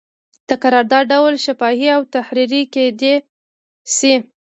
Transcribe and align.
د 0.47 0.49
قرارداد 0.63 1.03
ډول 1.11 1.33
شفاهي 1.45 1.89
او 1.95 2.01
تحریري 2.15 2.63
کیدی 2.73 3.15
شي. 3.95 4.15